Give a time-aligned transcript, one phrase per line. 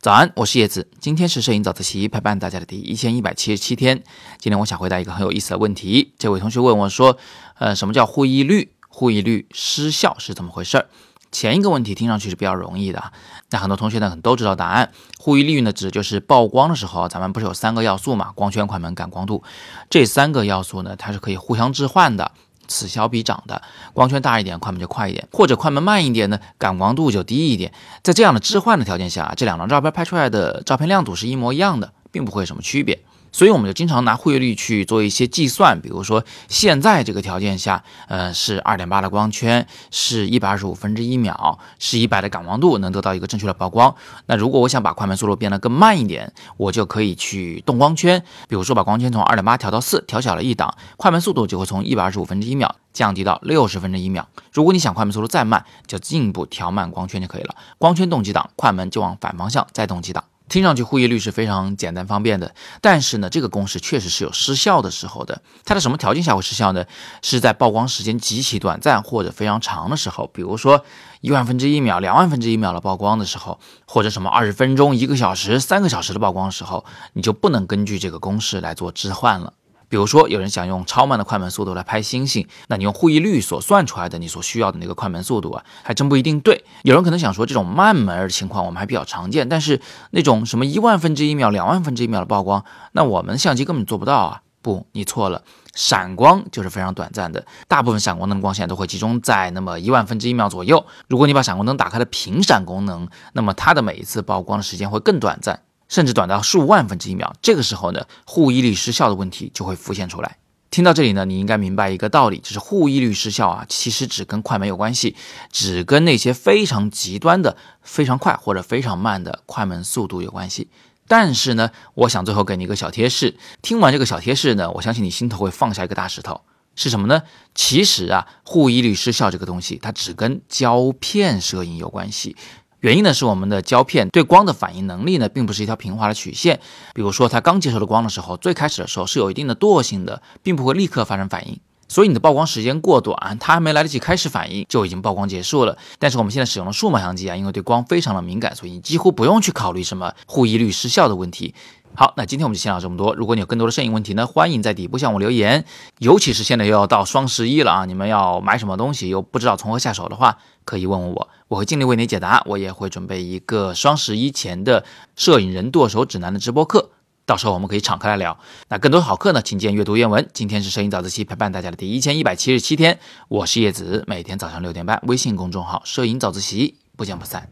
[0.00, 0.88] 早安，我是叶子。
[0.98, 4.02] 今天是摄影早自习陪伴大家的第一千一百七十七天。
[4.38, 6.14] 今天我想回答一个很有意思的问题。
[6.18, 7.18] 这位同学问我说
[7.58, 8.72] ：“呃，什么叫护翼率？
[8.88, 10.86] 护翼率失效是怎么回事？”
[11.30, 13.12] 前一个问题听上去是比较容易的，
[13.50, 14.92] 那很多同学呢都知道答案。
[15.18, 18.32] 护翼率呢指就是曝光的时候，咱们不是有三个要素嘛？
[18.34, 19.42] 光圈、快门、感光度。
[19.88, 22.32] 这三个要素呢，它是可以互相置换的。
[22.70, 23.60] 此消彼长的，
[23.92, 27.72] 光圈大一点，快门就快一点；或者快门慢一点呢，感光度就低一点。
[28.02, 33.00] 在这样的置换的条件下，这两张照片拍出来的照片亮度是一模一样的，并不会有什么区别。
[33.32, 43.94] 所以我们就经常拿汇率去做一些计算，比如说现在这个条件下，呃，是二点八的光圈，是一百二十五分之一秒，是一百的感光度，能得到一个正确的曝光。
[44.26, 54.28] 那如果我想把快门速度变得更慢一点，我就可以去动光圈，比如说把光圈从二点八调到四，调小了一档，快门速度就会从一百二十五分之一秒降低到六十分之一秒。
[54.52, 60.24] 如果你想快门速度再慢，就进一步调慢光圈就可以了，光圈动几档，快门就往反方向再动几档。
[60.50, 65.40] 听上去互易率是非常简单方便的，但是呢，这个公式确实是有失效的时候的。
[65.64, 66.84] 它在什么条件下会失效呢？
[67.22, 70.84] 是在曝光时间极其短暂或者非常长的时候，比如说
[71.20, 79.54] 一万分之一秒、两万分之一秒的曝光的时候，或者什么二十分钟、一个小时、三个小时的曝光时候，你就不能根据这个公式来做置换了。
[79.90, 86.64] 比如说，有人想用超慢的快门速度来拍星星，那你用护翼率所算出来的你所需要的那个快门速度啊，还真不一定对。
[86.84, 89.80] 有人可能想说，这种慢门的情况我们还比较常见，但是
[90.12, 94.42] 那种什么一万分之一秒、两万分之一秒的曝光，那我们相机根本做不到啊！
[94.62, 95.42] 不，你错了，
[95.74, 100.86] 闪光就是非常短暂的，大部分闪光灯光线都会集中在那么一万分之一秒左右。
[101.08, 105.60] 如果你把闪光灯打开了频闪功能，那么它的每一次曝光的时间会更短暂。
[105.90, 110.38] 甚至短到数万分之一秒，这个时候呢，护翼率失效的问题就会浮现出来。
[110.70, 115.16] 听到这里呢，你应该明白一个道理，就是护翼率失效啊，其实只跟快门有关系，
[115.50, 120.70] 只跟那些非常极端的非常快或者非常慢的快门速度有关系。
[121.08, 126.42] 但是呢，我想最后给你一个小贴士，听完这个小贴士呢，我相信你心头会放下一个大石头，
[126.76, 127.22] 是什么呢？
[127.52, 132.36] 其实啊，护翼率失效这个东西，它只跟胶片摄影有关系。
[132.80, 136.60] 原因呢是我们的胶片对光的反应能力呢，并不是一条平滑的曲线。
[136.94, 141.60] 比如说，它刚接受的光的时候，最开始的时候是有一定的惰性的，并不会立刻发生反应。
[141.90, 145.76] 所以你的曝光时间过短，它还没来得及开始反应，就已经曝光结束了。
[145.98, 151.52] 但是我们现在使用的数码相机啊，因为对光非常的敏感，所以你几乎不用去考虑什么护翼率失效的问题。
[151.96, 153.12] 好，那今天我们就先聊这么多。
[153.16, 155.64] 如果你有更多的摄影问题呢，欢迎在底部向我留言。
[155.98, 162.44] 尤其是现在又要到双十一了啊，你们要买什么东西又不知道从何下手的话，可以问问我，我会尽力为你解答。
[162.46, 164.84] 我也会准备一个双十一前的
[165.16, 166.90] 摄影人剁手指南的直播课，
[167.30, 168.36] 到时候我们可以敞开来聊。
[168.70, 170.28] 那更多好课呢，请见阅读原文。
[170.34, 172.98] 今天是摄影早自习陪伴大家的第一千一百七十七天，
[173.28, 177.48] 我是叶子，每天早上六点半，微信公众号“摄影早自习”，不见不散。